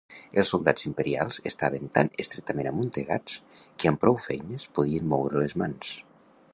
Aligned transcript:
Els 0.43 0.51
soldats 0.53 0.85
imperials 0.91 1.37
estaven 1.49 1.91
tan 1.99 2.09
estretament 2.23 2.71
amuntegats 2.71 3.37
que 3.83 3.93
amb 3.93 4.03
prou 4.05 4.19
feines 4.29 4.67
podien 4.79 5.11
moure 5.15 5.45
les 5.47 5.59
mans. 5.65 5.97